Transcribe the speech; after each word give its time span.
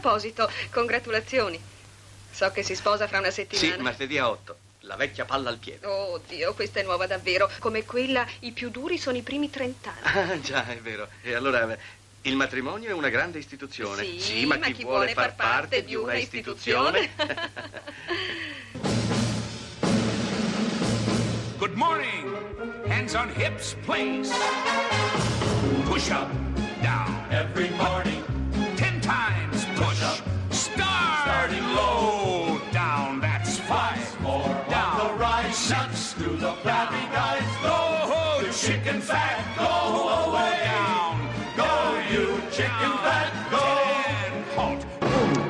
proposito, 0.00 0.50
congratulazioni. 0.70 1.60
So 2.32 2.50
che 2.50 2.62
si 2.62 2.74
sposa 2.74 3.06
fra 3.06 3.18
una 3.18 3.30
Sì, 3.30 3.46
settimana. 3.48 3.82
martedì 3.82 4.18
a 4.18 4.28
8. 4.30 4.56
La 4.84 4.96
vecchia 4.96 5.26
palla 5.26 5.50
al 5.50 5.58
piede. 5.58 5.86
Oh 5.86 6.18
Dio, 6.26 6.54
questa 6.54 6.80
è 6.80 6.82
nuova 6.82 7.06
davvero. 7.06 7.50
Come 7.58 7.84
quella, 7.84 8.26
i 8.40 8.52
più 8.52 8.70
duri 8.70 8.96
sono 8.96 9.18
i 9.18 9.22
primi 9.22 9.50
trent'anni. 9.50 10.00
Ah, 10.02 10.40
già, 10.40 10.66
è 10.66 10.78
vero. 10.78 11.06
E 11.22 11.34
allora, 11.34 11.76
il 12.22 12.34
matrimonio 12.34 12.88
è 12.88 12.92
una 12.92 13.10
grande 13.10 13.38
istituzione. 13.38 14.18
Sì, 14.18 14.46
ma, 14.46 14.56
ma 14.56 14.66
chi, 14.66 14.72
chi 14.72 14.82
vuole 14.84 15.12
vuole 15.12 15.12
far 15.12 15.34
parte 15.34 15.76
parte 15.76 15.84
di 15.84 15.94
una 15.94 16.12
una 16.12 16.18
istituzione? 16.18 17.10
Good 21.58 21.74
morning. 21.74 22.26
Hands 22.88 23.14
on 23.14 23.28
hips, 23.28 23.76
please. 23.84 24.32
Push 25.84 26.10
up, 26.10 26.30
down. 26.80 27.26
Every 27.30 27.68
morning. 27.76 28.24
Fat. 39.10 39.56
Go 39.56 40.08
away. 40.08 40.58
Down. 40.64 41.18
Go, 41.56 41.64
you 42.12 42.40
chicken 42.50 42.92
fat. 43.02 43.50
Go. 43.50 43.58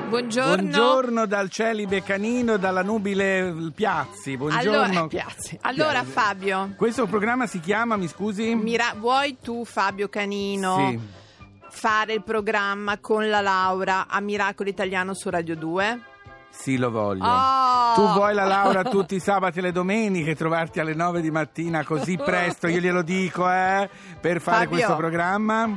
Buongiorno. 0.08 0.56
Buongiorno 0.56 1.26
dal 1.26 1.48
celibe 1.50 2.02
canino 2.02 2.56
dalla 2.56 2.82
nubile 2.82 3.54
Piazzi. 3.74 4.36
Buongiorno. 4.36 4.82
Allora, 4.82 5.06
Piazzi. 5.06 5.58
Allora, 5.62 5.90
Piazzi. 6.02 6.10
Fabio, 6.10 6.74
Questo 6.76 7.06
programma 7.06 7.46
si 7.46 7.60
chiama, 7.60 7.96
mi 7.96 8.08
scusi? 8.08 8.54
mira- 8.54 8.94
vuoi 8.98 9.36
tu, 9.40 9.64
Fabio 9.64 10.08
Canino, 10.08 10.88
Sì. 10.90 11.00
fare 11.70 12.14
il 12.14 12.22
programma 12.24 12.98
con 12.98 13.28
la 13.28 13.40
Laura 13.40 14.08
a 14.08 14.20
Miracolo 14.20 14.68
Italiano 14.68 15.14
su 15.14 15.30
Radio 15.30 15.54
2? 15.56 16.00
Sì, 16.50 16.76
lo 16.76 16.90
voglio. 16.90 17.24
Oh! 17.24 17.94
Tu 17.94 18.06
vuoi 18.12 18.34
la 18.34 18.44
Laura 18.44 18.82
tutti 18.82 19.14
i 19.14 19.20
sabati 19.20 19.60
e 19.60 19.62
le 19.62 19.72
domeniche, 19.72 20.34
trovarti 20.34 20.78
alle 20.80 20.94
9 20.94 21.20
di 21.20 21.30
mattina 21.30 21.84
così 21.84 22.16
presto, 22.16 22.66
io 22.66 22.80
glielo 22.80 23.02
dico, 23.02 23.50
eh, 23.50 23.88
per 24.20 24.40
fare 24.40 24.64
Fabio. 24.64 24.68
questo 24.68 24.96
programma? 24.96 25.68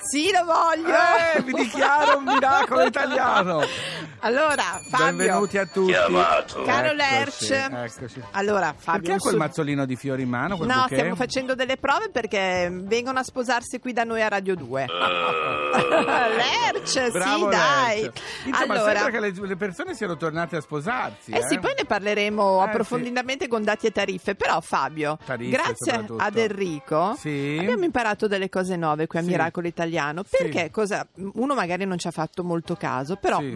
Sì, 0.00 0.30
lo 0.32 0.44
voglio! 0.44 0.94
Eh, 0.94 1.42
vi 1.42 1.52
dichiaro 1.52 2.18
un 2.18 2.24
miracolo 2.24 2.82
italiano. 2.84 3.60
Allora, 4.20 4.80
Fabio, 4.88 5.16
Benvenuti 5.16 5.58
a 5.58 5.66
tutti. 5.66 5.92
Caro 5.92 6.92
Lerch. 6.92 7.50
eccoci. 7.50 8.22
allora, 8.32 8.74
Fabio, 8.76 9.02
Perché 9.02 9.18
quel 9.18 9.36
mazzolino 9.36 9.84
di 9.84 9.96
fiori 9.96 10.22
in 10.22 10.28
mano? 10.28 10.56
Quel 10.56 10.68
No, 10.68 10.74
bouquet? 10.80 10.98
stiamo 10.98 11.16
facendo 11.16 11.54
delle 11.54 11.76
prove 11.76 12.08
perché 12.10 12.68
vengono 12.72 13.18
a 13.18 13.22
sposarsi 13.24 13.78
qui 13.80 13.92
da 13.92 14.04
noi 14.04 14.22
a 14.22 14.28
Radio 14.28 14.54
2. 14.54 14.86
Lerch, 15.72 17.10
Bravo, 17.10 17.50
sì, 17.50 17.56
dai. 17.56 18.00
Lerch. 18.02 18.20
Insomma, 18.46 18.74
allora, 18.74 18.92
sembra 19.00 19.10
che 19.10 19.20
le, 19.20 19.46
le 19.48 19.56
persone 19.56 19.94
siano 19.94 20.16
tornate 20.16 20.56
a 20.56 20.60
sposarsi. 20.60 21.32
Eh 21.32 21.42
sì, 21.48 21.58
poi 21.58 21.74
ne 21.76 21.84
parleremo 21.84 22.60
Eh, 22.60 22.68
approfonditamente 22.68 23.48
con 23.48 23.64
dati 23.64 23.86
e 23.86 23.90
tariffe. 23.90 24.34
Però, 24.34 24.60
Fabio, 24.60 25.18
Tariffe, 25.24 25.50
grazie 25.56 26.04
ad 26.16 26.36
Enrico, 26.36 27.14
Sì. 27.18 27.56
abbiamo 27.60 27.84
imparato 27.84 28.28
delle 28.28 28.48
cose 28.48 28.76
nuove 28.76 29.06
qui 29.06 29.18
a 29.18 29.22
Sì. 29.22 29.28
Miracolo 29.28 29.66
Italiano. 29.66 30.22
Sì. 30.24 30.36
Perché 30.36 30.70
cosa? 30.70 31.06
Uno 31.34 31.54
magari 31.54 31.84
non 31.86 31.98
ci 31.98 32.06
ha 32.06 32.10
fatto 32.12 32.44
molto 32.44 32.76
caso, 32.76 33.16
però 33.16 33.38
Sì. 33.38 33.52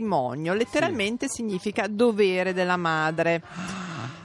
Matrimonio 0.00 0.52
letteralmente 0.54 1.26
significa 1.28 1.86
dovere 1.88 2.52
della 2.52 2.76
madre. 2.76 3.42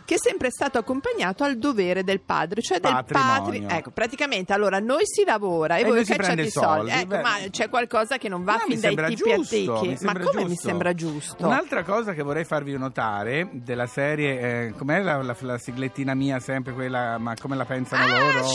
Che 0.03 0.17
è 0.17 0.19
sempre 0.21 0.49
stato 0.51 0.77
accompagnato 0.77 1.45
al 1.45 1.57
dovere 1.57 2.03
del 2.03 2.19
padre, 2.19 2.61
cioè 2.61 2.81
del 2.81 2.91
Patrimonio. 2.91 3.61
patri. 3.61 3.77
Ecco, 3.77 3.91
praticamente 3.91 4.51
allora 4.51 4.79
noi 4.79 5.03
si 5.05 5.23
lavora 5.23 5.77
e, 5.77 5.81
E 5.81 5.85
voi 5.85 6.03
cacciate 6.03 6.41
i 6.41 6.49
soldi. 6.49 6.89
soldi, 6.89 6.91
Ecco, 6.91 7.05
beh. 7.07 7.21
ma 7.21 7.35
c'è 7.49 7.69
qualcosa 7.69 8.17
che 8.17 8.27
non 8.27 8.43
va 8.43 8.53
No, 8.55 8.59
fin 8.67 8.75
mi 8.75 8.79
dai 8.81 8.95
tipi 9.15 9.15
giusto, 9.15 9.73
a 9.73 9.79
tecchi. 9.79 9.87
mi 9.87 9.97
Ma 10.01 10.19
come 10.19 10.41
mi 10.43 10.47
giusto. 10.49 10.67
sembra 10.67 10.93
giusto? 10.93 11.45
Un'altra 11.45 11.83
cosa 11.85 12.11
che 12.11 12.23
vorrei 12.23 12.43
farvi 12.43 12.77
notare 12.77 13.47
della 13.53 13.87
serie, 13.87 14.39
eh, 14.67 14.73
com'è 14.77 14.99
la, 15.01 15.21
la- 15.23 15.35
la 15.39 15.57
siglettina 15.57 16.13
mia 16.13 16.41
sempre 16.41 16.73
quella, 16.73 17.17
ma 17.17 17.33
come 17.39 17.55
la 17.55 17.63
pensano 17.63 18.03
Ah, 18.03 18.07
loro? 18.19 18.47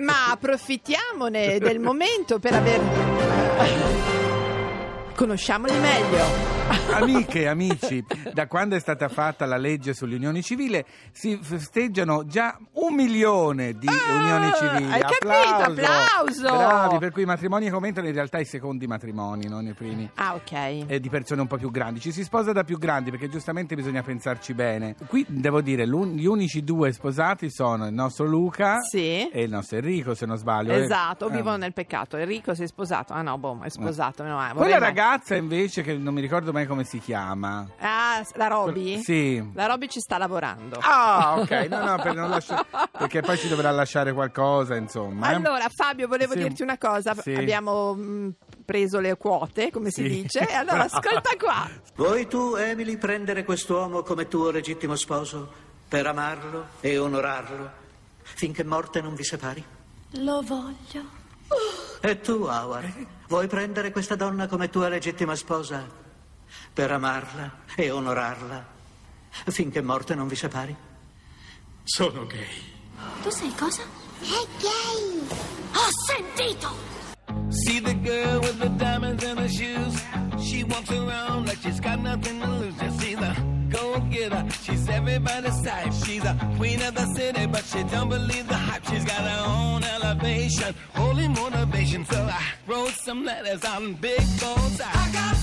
Ma 0.00 0.30
approfittiamone 0.32 1.60
del 1.60 1.78
momento 1.78 2.40
per 2.40 2.54
aver. 2.54 4.14
Conosciamoli 5.16 5.72
meglio. 5.78 6.55
Amiche, 6.68 7.46
amici, 7.46 8.04
da 8.32 8.46
quando 8.48 8.74
è 8.74 8.80
stata 8.80 9.08
fatta 9.08 9.44
la 9.46 9.56
legge 9.56 9.94
sulle 9.94 10.16
unioni 10.16 10.42
civili 10.42 10.82
si 11.12 11.38
festeggiano 11.40 12.24
già 12.26 12.58
un 12.72 12.94
milione 12.94 13.74
di 13.74 13.86
Ah, 13.86 14.14
unioni 14.14 14.52
civili. 14.58 14.92
hai 14.92 15.00
capito? 15.02 15.82
Applauso! 15.82 16.42
Bravi, 16.42 16.98
per 16.98 17.12
cui 17.12 17.22
i 17.22 17.26
matrimoni 17.26 17.66
che 17.68 17.72
aumentano 17.72 18.08
in 18.08 18.14
realtà 18.14 18.38
i 18.38 18.44
secondi 18.44 18.86
matrimoni, 18.86 19.46
non 19.46 19.66
i 19.66 19.74
primi. 19.74 20.10
Ah, 20.14 20.34
ok. 20.34 20.84
e 20.88 20.98
di 21.00 21.08
persone 21.08 21.40
un 21.42 21.46
po' 21.46 21.56
più 21.56 21.70
grandi. 21.70 22.00
Ci 22.00 22.10
si 22.12 22.24
sposa 22.24 22.52
da 22.52 22.64
più 22.64 22.78
grandi 22.78 23.10
perché 23.10 23.28
giustamente 23.28 23.74
bisogna 23.76 24.02
pensarci 24.02 24.52
bene. 24.54 24.96
Qui 25.06 25.24
devo 25.28 25.60
dire, 25.60 25.86
gli 25.86 26.26
unici 26.26 26.64
due 26.64 26.92
sposati 26.92 27.50
sono 27.50 27.86
il 27.86 27.92
nostro 27.94 28.24
Luca 28.26 28.80
Sì. 28.80 29.28
e 29.28 29.42
il 29.42 29.50
nostro 29.50 29.76
Enrico, 29.76 30.14
se 30.14 30.26
non 30.26 30.36
sbaglio. 30.36 30.72
eh. 30.72 30.82
Esatto, 30.82 31.28
Eh. 31.28 31.32
vivono 31.36 31.58
nel 31.58 31.72
peccato. 31.72 32.16
Enrico 32.16 32.54
si 32.54 32.62
è 32.64 32.66
sposato. 32.66 33.12
Ah 33.12 33.22
no, 33.22 33.38
boh, 33.38 33.60
è 33.62 33.68
sposato. 33.68 34.22
No, 34.24 34.40
eh, 34.42 34.52
vorrei 34.52 34.70
Quella 34.72 34.78
ragazza 34.78 35.34
invece 35.36 35.82
che 35.82 35.94
non 35.96 36.12
mi 36.14 36.20
ricordo 36.20 36.52
mai 36.56 36.66
come 36.66 36.84
si 36.84 36.98
chiama. 36.98 37.68
Ah, 37.80 38.24
la 38.34 38.46
Roby? 38.48 39.02
Sì. 39.02 39.50
La 39.54 39.66
Roby 39.66 39.88
ci 39.88 40.00
sta 40.00 40.16
lavorando. 40.18 40.78
Ah, 40.80 41.34
ok, 41.38 41.50
no, 41.68 41.84
no, 41.84 41.96
per 42.02 42.14
non 42.14 42.30
lascia- 42.30 42.64
perché 42.90 43.20
poi 43.20 43.36
ci 43.36 43.48
dovrà 43.48 43.70
lasciare 43.70 44.12
qualcosa, 44.12 44.74
insomma. 44.74 45.30
eh. 45.30 45.34
Allora, 45.34 45.66
Fabio, 45.68 46.08
volevo 46.08 46.32
Sì. 46.32 46.38
dirti 46.38 46.62
una 46.62 46.78
cosa. 46.78 47.14
Sì. 47.14 47.34
Abbiamo 47.34 47.94
mh, 47.94 48.34
preso 48.64 48.98
le 49.00 49.16
quote, 49.16 49.70
come 49.70 49.90
si 49.90 50.02
Sì. 50.02 50.08
dice. 50.22 50.48
E 50.48 50.54
allora, 50.54 50.84
ascolta 50.84 51.30
qua. 51.38 51.68
Vuoi 51.96 52.26
tu, 52.26 52.54
Emily, 52.56 52.96
prendere 52.96 53.44
quest'uomo 53.44 54.02
come 54.02 54.28
tuo 54.28 54.50
legittimo 54.50 54.96
sposo 54.96 55.64
per 55.88 56.06
amarlo 56.06 56.66
e 56.80 56.96
onorarlo 56.98 57.70
finché 58.22 58.64
morte 58.64 59.00
non 59.00 59.14
vi 59.14 59.22
separi? 59.24 59.64
Lo 60.20 60.42
voglio. 60.42 61.14
E 62.00 62.20
tu, 62.20 62.42
Howard, 62.42 63.06
vuoi 63.28 63.46
prendere 63.46 63.92
questa 63.92 64.16
donna 64.16 64.46
come 64.48 64.68
tua 64.68 64.88
legittima 64.88 65.34
sposa 65.36 65.84
per 66.76 66.90
amarla 66.90 67.50
e 67.74 67.90
onorarla 67.90 68.62
finché 69.46 69.80
morte 69.80 70.14
non 70.14 70.28
vi 70.28 70.36
separi? 70.36 70.76
Sono 71.84 72.26
gay. 72.26 72.62
Tu 73.22 73.30
sai 73.30 73.54
cosa? 73.54 73.82
È 74.20 74.46
gay. 74.60 75.26
Ho 75.72 75.88
sentito. 76.06 76.68
See 77.48 77.80
the 77.80 77.94
girl 78.02 78.40
with 78.40 78.58
the 78.58 78.68
diamonds 78.76 79.24
in 79.24 79.38
her 79.38 79.48
shoes. 79.48 80.02
She 80.38 80.64
walks 80.64 80.90
around 80.90 81.46
like 81.46 81.58
she's 81.62 81.80
got 81.80 81.98
nothing 81.98 82.40
to 82.42 82.46
lose. 82.46 82.74
Just 82.78 83.00
see 83.00 83.14
the 83.14 83.34
go 83.70 83.98
getter. 84.10 84.44
She's 84.62 84.86
everybody's 84.86 85.62
type. 85.62 85.92
She's 86.04 86.24
a 86.24 86.36
queen 86.58 86.82
of 86.82 86.94
the 86.94 87.06
city, 87.14 87.46
but 87.46 87.64
she 87.64 87.84
don't 87.84 88.10
believe 88.10 88.46
the 88.48 88.54
hype. 88.54 88.84
She's 88.84 89.04
got 89.04 89.22
her 89.22 89.44
own 89.48 89.82
elevation, 89.82 90.74
holy 90.92 91.28
motivation. 91.28 92.04
So 92.04 92.18
I 92.20 92.42
wrote 92.66 92.92
some 93.02 93.24
letters 93.24 93.64
on 93.64 93.94
big 93.94 94.20
goals. 94.38 94.78
I 94.80 95.10
got 95.12 95.36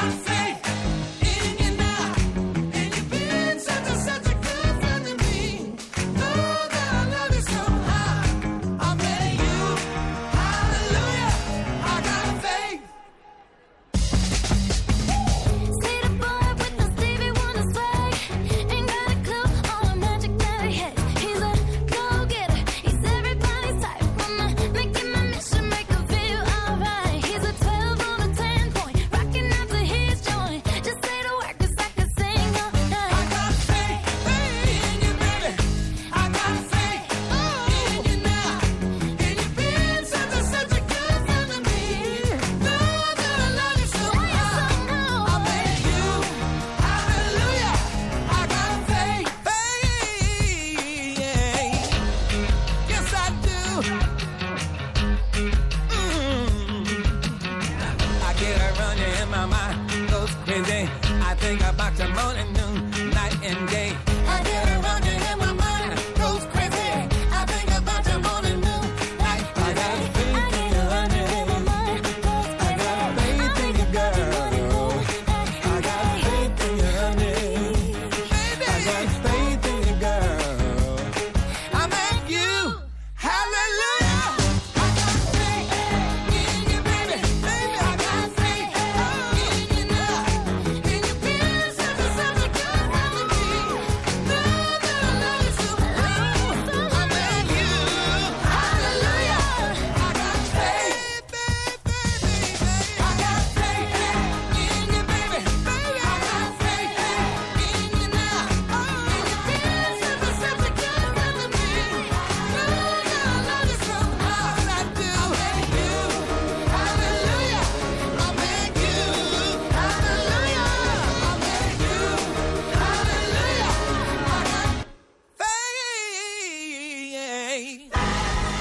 I 0.00 0.10
got 0.10 0.37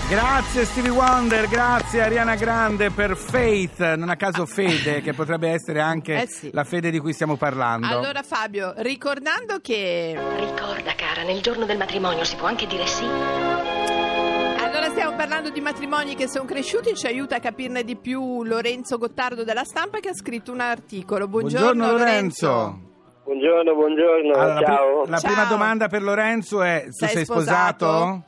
Grazie 0.10 0.64
Stevie 0.64 0.90
Wonder, 0.92 1.48
grazie 1.50 2.02
Ariana 2.02 2.36
Grande 2.36 2.92
per 2.92 3.18
Faith, 3.18 3.80
non 3.96 4.08
a 4.08 4.16
caso 4.16 4.46
fede, 4.46 5.02
che 5.02 5.12
potrebbe 5.12 5.50
essere 5.50 5.82
anche 5.82 6.22
Eh 6.22 6.28
sì. 6.28 6.50
la 6.54 6.64
fede 6.64 6.92
di 6.92 7.00
cui 7.00 7.12
stiamo 7.12 7.36
parlando. 7.36 7.88
Allora 7.88 8.22
Fabio, 8.24 8.74
ricordando 8.78 9.60
che 9.62 10.18
Ricorda, 10.38 10.94
cara, 10.96 11.24
nel 11.24 11.42
giorno 11.42 11.66
del 11.66 11.78
matrimonio 11.78 12.24
si 12.24 12.38
può 12.38 12.48
anche 12.48 12.66
dire 12.68 12.86
sì. 12.88 13.04
Allora 13.04 14.90
stiamo 14.92 15.14
parlando 15.18 15.50
di 15.50 15.60
matrimoni 15.60 16.16
che 16.16 16.30
sono 16.30 16.46
cresciuti, 16.46 16.96
ci 16.96 17.06
aiuta 17.08 17.36
a 17.36 17.40
capirne 17.42 17.84
di 17.84 17.98
più 17.98 18.44
Lorenzo 18.46 18.98
Gottardo 18.98 19.44
della 19.44 19.66
Stampa 19.66 20.00
che 20.00 20.08
ha 20.10 20.14
scritto 20.16 20.54
un 20.54 20.62
articolo. 20.62 21.28
Buongiorno, 21.28 21.92
Lorenzo. 21.92 22.80
Buongiorno, 23.26 23.74
buongiorno, 23.76 24.34
Allora, 24.36 24.54
la, 24.62 24.66
ciao. 24.66 25.04
la 25.06 25.18
Ciao. 25.18 25.32
prima 25.34 25.48
domanda 25.50 25.90
per 25.90 26.02
Lorenzo 26.02 26.62
è: 26.62 26.84
tu 26.86 26.92
Sei 26.94 27.10
sei 27.10 27.26
sposato? 27.26 27.86
sposato? 27.86 28.24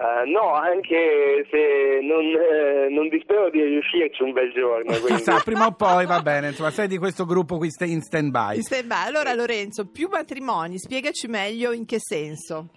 Eh, 0.00 0.30
no, 0.30 0.52
anche 0.52 1.44
se 1.50 1.98
non, 2.02 2.24
eh, 2.24 2.88
non 2.88 3.08
dispero 3.08 3.50
di 3.50 3.60
riuscirci 3.60 4.22
un 4.22 4.32
bel 4.32 4.52
giorno. 4.52 4.92
Chissà, 5.06 5.40
prima 5.44 5.66
o 5.66 5.72
poi 5.72 6.06
va 6.06 6.22
bene, 6.22 6.48
insomma, 6.48 6.70
sei 6.70 6.86
di 6.86 6.98
questo 6.98 7.24
gruppo 7.24 7.56
qui 7.56 7.68
in 7.80 8.00
stand 8.00 8.30
by. 8.30 8.56
In 8.56 8.62
stand-by. 8.62 9.06
Allora 9.08 9.34
Lorenzo, 9.34 9.86
più 9.86 10.08
matrimoni, 10.08 10.78
spiegaci 10.78 11.26
meglio 11.26 11.72
in 11.72 11.84
che 11.84 11.98
senso. 11.98 12.68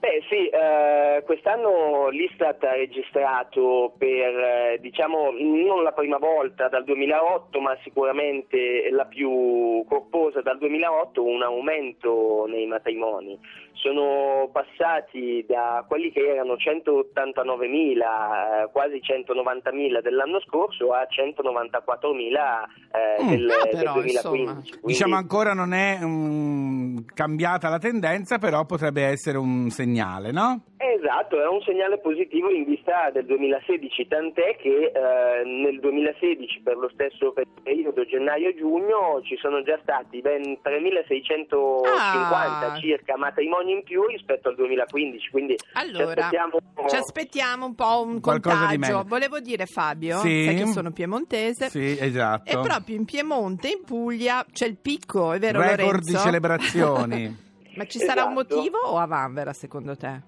Beh 0.00 0.22
sì, 0.30 0.48
eh, 0.48 1.22
quest'anno 1.26 2.08
l'Istat 2.08 2.64
ha 2.64 2.72
registrato 2.72 3.92
per, 3.98 4.34
eh, 4.34 4.78
diciamo, 4.80 5.28
non 5.30 5.82
la 5.82 5.92
prima 5.92 6.16
volta 6.16 6.68
dal 6.68 6.84
2008, 6.84 7.60
ma 7.60 7.76
sicuramente 7.82 8.88
la 8.90 9.04
più 9.04 9.84
corposa 9.86 10.40
dal 10.40 10.56
2008, 10.56 11.22
un 11.22 11.42
aumento 11.42 12.46
nei 12.48 12.64
matrimoni. 12.66 13.38
Sono 13.72 14.48
passati 14.52 15.44
da 15.46 15.84
quelli 15.86 16.10
che 16.12 16.26
erano 16.26 16.54
189.000, 16.54 18.62
eh, 18.64 18.70
quasi 18.72 19.00
190.000 19.02 20.00
dell'anno 20.00 20.40
scorso 20.40 20.92
a 20.92 21.06
194.000 21.08 22.64
eh, 22.92 23.22
Mm, 23.22 23.28
del, 23.28 23.50
ah, 23.50 23.64
del 23.64 23.70
però, 23.78 23.92
2015. 23.94 24.14
insomma. 24.14 24.52
Quindi- 24.54 24.78
Diciamo 24.82 25.14
ancora 25.16 25.52
non 25.52 25.72
è 25.74 25.98
mm, 26.02 26.96
cambiata 27.14 27.68
la 27.68 27.78
tendenza, 27.78 28.38
però 28.38 28.64
potrebbe 28.64 29.02
essere 29.04 29.36
un 29.38 29.68
segnale, 29.70 29.88
no? 30.32 30.60
Esatto, 30.80 31.36
è 31.42 31.46
un 31.46 31.60
segnale 31.62 31.98
positivo 31.98 32.48
in 32.48 32.64
vista 32.64 33.10
del 33.12 33.26
2016, 33.26 34.06
tant'è 34.08 34.56
che 34.56 34.90
eh, 34.94 35.44
nel 35.44 35.78
2016 35.80 36.60
per 36.64 36.76
lo 36.78 36.88
stesso 36.94 37.34
periodo 37.62 38.04
gennaio-giugno 38.06 39.20
ci 39.24 39.36
sono 39.36 39.62
già 39.62 39.78
stati 39.82 40.20
ben 40.20 40.58
3.650 40.62 41.88
Ah. 42.00 42.76
circa 42.80 43.16
matrimoni 43.16 43.72
in 43.72 43.82
più 43.82 44.04
rispetto 44.06 44.48
al 44.48 44.54
2015, 44.56 45.30
quindi 45.30 45.56
ci 45.58 45.66
Allora, 45.74 46.06
aspettiamo... 46.26 46.58
ci 46.88 46.96
aspettiamo 46.96 47.66
un 47.66 47.74
po' 47.74 48.02
un 48.04 48.20
Qualcosa 48.20 48.66
di 48.66 48.76
contagio. 48.78 48.78
meglio. 48.96 49.04
Volevo 49.08 49.40
dire 49.40 49.66
Fabio, 49.66 50.18
Sì. 50.18 50.44
sai 50.44 50.56
che 50.56 50.66
sono 50.66 50.90
piemontese. 50.92 51.68
Sì, 51.68 51.96
esatto. 52.00 52.50
E 52.50 52.58
proprio 52.58 52.96
in 52.96 53.04
Piemonte, 53.04 53.68
in 53.68 53.84
Puglia, 53.84 54.44
c'è 54.50 54.66
il 54.66 54.76
picco, 54.80 55.32
è 55.32 55.38
vero 55.38 55.60
Record 55.60 55.80
Lorenzo? 55.80 56.10
di 56.12 56.18
celebrazioni. 56.18 57.48
Ma 57.76 57.84
ci 57.86 57.98
sarà 57.98 58.24
un 58.24 58.32
Esatto. 58.32 58.54
motivo 58.56 58.78
o 58.78 58.96
a 58.98 59.06
Vanvera 59.06 59.52
secondo 59.52 59.96
te? 59.96 60.20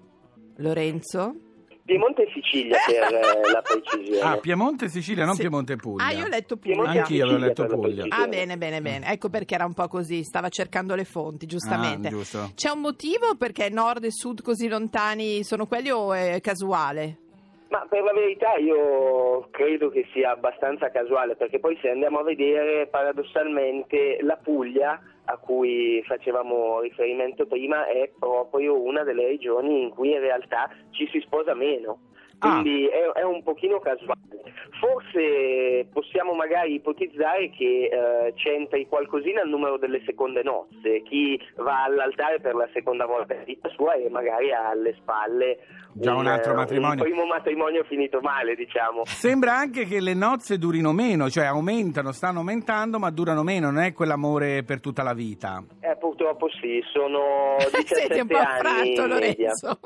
Lorenzo? 0.57 1.35
Piemonte 1.85 2.23
e 2.23 2.31
Sicilia 2.33 2.77
per 2.87 3.13
eh, 3.13 3.51
la 3.51 3.59
precisione. 3.67 4.19
Ah, 4.21 4.37
Piemonte, 4.37 4.87
Sicilia, 4.87 5.25
non 5.25 5.35
Sì. 5.35 5.41
Piemonte, 5.41 5.75
Puglia. 5.75 6.05
Ah, 6.05 6.11
io 6.13 6.23
ho 6.23 6.29
letto 6.29 6.55
Piemonte 6.55 6.87
Puglia. 6.87 6.99
e 6.99 7.03
Anch'io 7.03 7.23
avevo 7.25 7.39
letto 7.39 7.65
Puglia. 7.65 8.05
Ah, 8.07 8.27
bene, 8.27 8.57
bene, 8.57 8.81
bene. 8.81 9.11
Ecco 9.11 9.27
perché 9.29 9.55
era 9.55 9.65
un 9.65 9.73
po' 9.73 9.87
così, 9.89 10.23
stava 10.23 10.47
cercando 10.47 10.95
le 10.95 11.03
fonti, 11.03 11.45
giustamente. 11.45 12.07
Ah, 12.07 12.11
giusto. 12.11 12.51
C'è 12.55 12.69
un 12.69 12.79
motivo 12.79 13.35
perché 13.37 13.67
nord 13.69 14.05
e 14.05 14.11
sud 14.11 14.41
così 14.41 14.69
lontani 14.69 15.43
sono 15.43 15.65
quelli 15.65 15.89
o 15.91 16.13
è 16.13 16.39
casuale? 16.39 17.17
Ma 17.67 17.85
per 17.89 18.01
la 18.03 18.13
verità 18.13 18.55
io 18.55 19.49
credo 19.51 19.89
che 19.89 20.07
sia 20.13 20.31
abbastanza 20.31 20.89
casuale 20.89 21.35
perché 21.35 21.59
poi 21.59 21.77
se 21.81 21.89
andiamo 21.89 22.19
a 22.19 22.23
vedere 22.23 22.87
paradossalmente 22.87 24.19
la 24.21 24.37
Puglia 24.37 25.01
a 25.25 25.37
cui 25.37 26.03
facevamo 26.05 26.81
riferimento 26.81 27.45
prima 27.45 27.85
è 27.87 28.11
proprio 28.17 28.81
una 28.81 29.03
delle 29.03 29.25
regioni 29.25 29.83
in 29.83 29.89
cui 29.89 30.11
in 30.11 30.19
realtà 30.19 30.69
ci 30.91 31.07
si 31.11 31.19
sposa 31.21 31.53
meno. 31.53 31.99
Quindi 32.39 32.87
è, 32.87 33.19
è 33.19 33.23
un 33.23 33.41
pochino 33.41 33.79
casuale. 33.79 34.42
Forse 34.79 35.87
possiamo 35.91 36.33
magari 36.33 36.75
ipotizzare 36.75 37.49
che 37.49 37.89
eh, 37.91 38.33
c'entri 38.35 38.87
qualcosina 38.87 39.41
il 39.41 39.49
numero 39.49 39.77
delle 39.77 40.01
seconde 40.05 40.43
nozze, 40.43 41.01
chi 41.03 41.39
va 41.57 41.83
all'altare 41.83 42.39
per 42.39 42.55
la 42.55 42.67
seconda 42.73 43.05
volta 43.05 43.33
in 43.33 43.43
vita 43.45 43.69
sua 43.69 43.93
e 43.93 44.09
magari 44.09 44.51
ha 44.51 44.69
alle 44.69 44.93
spalle 44.99 45.59
Già 45.95 46.15
un 46.15 46.25
altro 46.25 46.53
eh, 46.53 46.55
matrimonio. 46.55 47.03
un 47.03 47.09
primo 47.09 47.25
matrimonio 47.25 47.83
finito 47.83 48.19
male, 48.19 48.55
diciamo. 48.55 49.03
Sembra 49.05 49.55
anche 49.55 49.85
che 49.85 49.99
le 49.99 50.15
nozze 50.15 50.57
durino 50.57 50.91
meno, 50.91 51.29
cioè 51.29 51.45
aumentano, 51.45 52.11
stanno 52.11 52.39
aumentando, 52.39 52.97
ma 52.97 53.11
durano 53.11 53.43
meno, 53.43 53.69
non 53.69 53.83
è 53.83 53.93
quell'amore 53.93 54.63
per 54.63 54.79
tutta 54.79 55.03
la 55.03 55.13
vita. 55.13 55.63
Eh, 55.81 55.95
purtroppo 55.97 56.49
sì, 56.59 56.81
sono 56.91 57.57
17 57.71 57.95
Senti 57.95 58.19
un 58.19 58.27
po' 58.27 58.37
anni 58.37 58.95
affratto. 58.95 59.07
Lorenzo. 59.07 59.79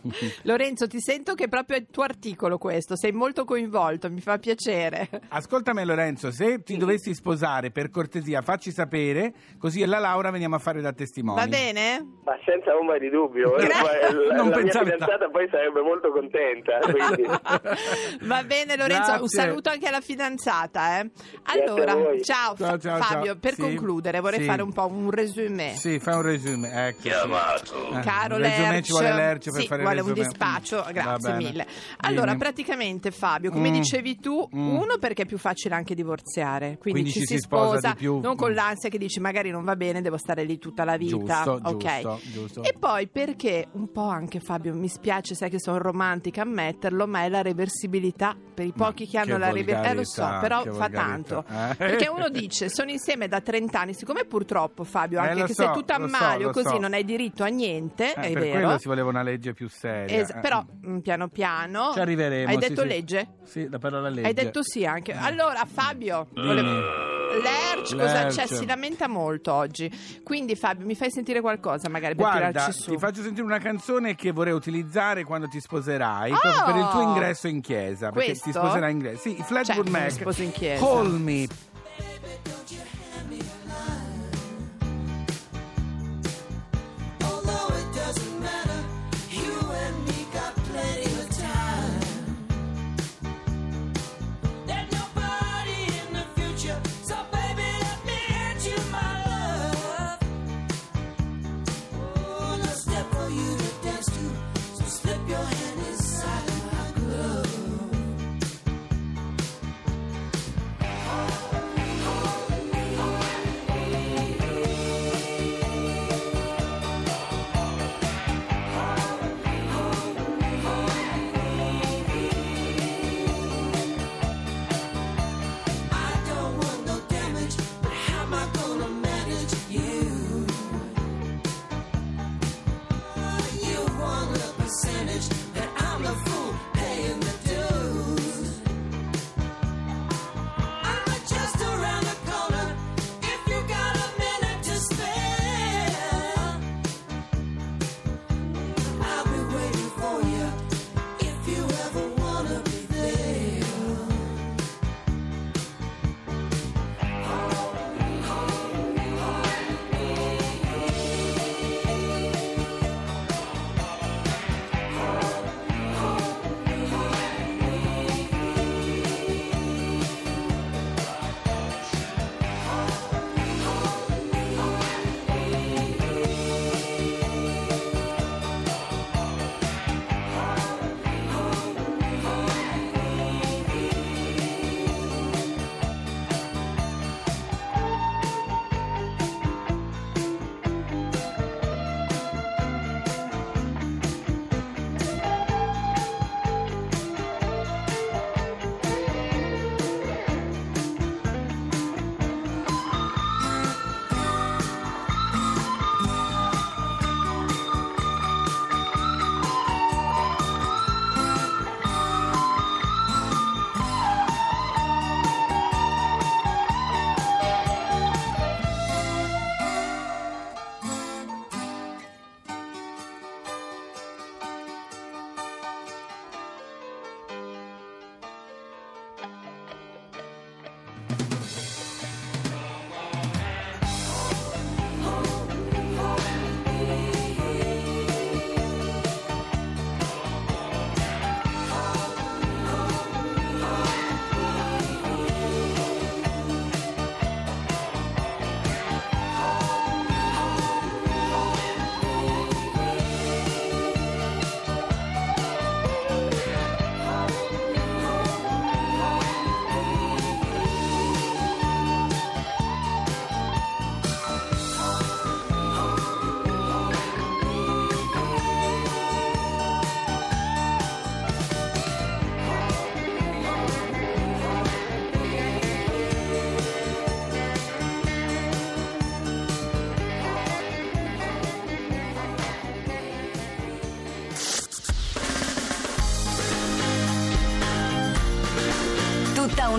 Lorenzo, 0.44 0.86
ti 0.86 0.98
sento 0.98 1.34
che 1.34 1.48
proprio 1.48 1.76
è 1.76 1.80
il 1.80 1.88
tuo 1.90 2.04
articolo 2.04 2.56
questo, 2.56 2.96
sei 2.96 3.12
molto 3.12 3.44
coinvolto, 3.44 4.06
mi 4.10 4.20
fa 4.20 4.38
piacere. 4.38 5.08
Ascoltami 5.28 5.84
Lorenzo, 5.84 6.30
se 6.30 6.62
ti 6.62 6.76
dovessi 6.76 7.14
sposare, 7.14 7.70
per 7.70 7.90
cortesia 7.90 8.42
facci 8.42 8.70
sapere, 8.72 9.32
così 9.58 9.82
alla 9.82 9.98
Laura 9.98 10.30
veniamo 10.30 10.56
a 10.56 10.58
fare 10.58 10.80
da 10.80 10.92
testimoni. 10.92 11.38
Va 11.40 11.46
bene? 11.46 12.04
Ma 12.24 12.32
senza 12.44 12.74
ombra 12.76 12.98
di 12.98 13.08
dubbio, 13.10 13.56
eh, 13.56 13.66
la, 13.66 14.34
Non 14.34 14.50
la 14.50 14.58
mia 14.60 14.72
fidanzata 14.72 15.28
poi 15.30 15.48
sarebbe 15.50 15.80
molto 15.80 16.10
contenta. 16.12 16.78
Va 18.22 18.42
bene 18.44 18.76
Lorenzo, 18.76 19.12
un 19.12 19.16
Grazie. 19.18 19.40
saluto 19.40 19.70
anche 19.70 19.86
alla 19.88 20.00
fidanzata. 20.00 21.00
Eh. 21.00 21.10
Allora, 21.44 21.92
ciao, 22.22 22.54
Ciao, 22.56 22.78
ciao, 22.78 23.00
Fabio, 23.02 23.32
ciao. 23.32 23.36
per 23.36 23.54
Sì, 23.54 23.60
concludere 23.62 24.20
vorrei 24.20 24.40
sì. 24.40 24.44
fare 24.44 24.62
un 24.62 24.72
po' 24.72 24.86
un 24.86 25.10
resumé. 25.10 25.74
Sì, 25.74 25.98
fai 25.98 26.14
un 26.14 26.22
resume, 26.22 26.86
ecco. 26.88 27.08
Eh, 27.08 28.00
Caro 28.02 28.36
resume 28.36 28.70
Lerch, 28.70 28.84
ci 28.84 28.92
vuole 28.92 29.12
Lerch 29.12 29.50
per 29.50 29.60
sì, 29.60 29.66
fare 29.66 29.82
il 29.82 29.86
vuole 29.86 30.00
un 30.00 30.08
resume. 30.14 30.26
dispaccio, 30.28 30.86
grazie 30.92 31.32
mille. 31.34 31.66
Allora, 31.98 32.26
Dimmi. 32.26 32.38
praticamente 32.38 33.10
Fabio, 33.10 33.50
come 33.50 33.68
Mm. 33.70 33.72
dicevi 33.72 33.99
tu, 34.20 34.48
Mm. 34.54 34.76
uno 34.76 34.96
perché 34.98 35.22
è 35.22 35.26
più 35.26 35.38
facile 35.38 35.74
anche 35.74 35.94
divorziare, 35.94 36.76
quindi, 36.78 37.00
Quindi 37.02 37.10
ci, 37.10 37.20
ci 37.20 37.26
si 37.26 37.34
si 37.34 37.38
sposa 37.40 37.90
sposa, 37.96 37.96
non 38.20 38.36
con 38.36 38.50
Mm. 38.50 38.54
l'ansia 38.54 38.88
che 38.88 38.98
dici 38.98 39.20
magari 39.20 39.50
non 39.50 39.64
va 39.64 39.76
bene, 39.76 40.00
devo 40.02 40.16
stare 40.16 40.44
lì 40.44 40.58
tutta 40.58 40.84
la 40.84 40.96
vita, 40.96 41.42
Giusto, 41.44 41.60
ok? 41.62 42.00
giusto, 42.00 42.20
giusto. 42.32 42.62
E 42.62 42.74
poi 42.78 43.06
perché 43.08 43.68
un 43.72 43.90
po' 43.92 44.08
anche 44.08 44.40
Fabio, 44.40 44.74
mi 44.74 44.88
spiace, 44.88 45.34
sai 45.34 45.50
che 45.50 45.60
sono 45.60 45.78
romantica 45.78 46.42
a 46.42 46.44
ammetterlo, 46.44 47.06
ma 47.06 47.22
è 47.24 47.28
la 47.28 47.42
reversibilità 47.42 48.36
per 48.54 48.66
i 48.66 48.72
Ma 48.74 48.86
pochi 48.86 49.04
che 49.04 49.10
che 49.10 49.18
hanno 49.18 49.38
la 49.38 49.50
reversibilità. 49.50 49.90
Eh, 49.90 49.94
lo 49.94 50.04
so, 50.04 50.38
però 50.40 50.62
che 50.62 50.72
fa 50.72 50.88
tanto. 50.88 51.44
Eh. 51.48 51.74
Perché 51.76 52.08
uno 52.08 52.28
dice, 52.30 52.68
sono 52.68 52.90
insieme 52.90 53.28
da 53.28 53.40
30 53.40 53.80
anni, 53.80 53.94
siccome 53.94 54.24
purtroppo 54.24 54.84
Fabio, 54.84 55.18
Eh, 55.18 55.22
anche 55.28 55.40
lo 55.40 55.46
che 55.46 55.54
so, 55.54 55.62
sei 55.64 55.72
tutta 55.72 55.94
a 55.94 55.98
lo 55.98 56.06
so, 56.06 56.14
così 56.52 56.74
so. 56.74 56.78
non 56.78 56.92
hai 56.92 57.04
diritto 57.04 57.42
a 57.44 57.48
niente, 57.48 58.14
Eh, 58.14 58.20
è 58.20 58.32
per 58.32 58.42
vero. 58.42 58.58
quello 58.60 58.78
si 58.78 58.88
voleva 58.88 59.08
una 59.08 59.22
legge 59.22 59.52
più 59.52 59.68
seria. 59.68 60.16
Es- 60.20 60.30
eh. 60.30 60.38
però 60.40 60.64
mm, 60.86 60.98
piano 60.98 61.28
piano 61.28 61.90
Ci 61.92 62.00
arriveremo. 62.00 62.48
hai 62.50 62.56
detto 62.58 62.82
sì. 62.82 62.86
legge? 62.88 63.28
Sì, 63.44 63.68
la 63.90 63.96
parola 63.98 64.08
legge. 64.08 64.26
Hai 64.28 64.34
detto 64.34 64.62
sì 64.62 64.84
anche. 64.86 65.12
Allora, 65.12 65.64
Fabio, 65.70 66.28
volevo- 66.34 67.18
Lerch 67.30 67.92
cosa 67.96 68.22
Lerch. 68.24 68.34
c'è? 68.34 68.46
Si 68.46 68.66
lamenta 68.66 69.06
molto 69.06 69.52
oggi. 69.52 69.88
Quindi, 70.24 70.56
Fabio, 70.56 70.84
mi 70.84 70.96
fai 70.96 71.10
sentire 71.12 71.40
qualcosa 71.40 71.88
magari 71.88 72.14
per 72.16 72.24
Guarda, 72.24 72.50
tirarci 72.50 72.80
su? 72.80 72.90
ti 72.90 72.98
faccio 72.98 73.22
sentire 73.22 73.44
una 73.46 73.58
canzone 73.58 74.16
che 74.16 74.32
vorrei 74.32 74.52
utilizzare 74.52 75.22
quando 75.24 75.46
ti 75.46 75.60
sposerai, 75.60 76.32
Oh! 76.32 76.38
proprio 76.40 76.64
per 76.64 76.76
il 76.76 76.88
tuo 76.90 77.02
ingresso 77.02 77.46
in 77.46 77.60
chiesa. 77.60 78.10
Perché 78.10 78.30
Questo? 78.30 78.50
ti 78.50 78.52
sposerai 78.56 78.90
in 78.92 79.00
chiesa. 79.00 79.18
Sì, 79.20 79.38
i 79.38 79.42
Flatwood 79.44 79.76
Cioè, 79.76 79.84
mi 79.84 79.90
Mac. 79.90 80.10
sposo 80.10 80.42
in 80.42 80.50
chiesa. 80.52 80.84
Call 80.84 81.10
me. 81.20 81.46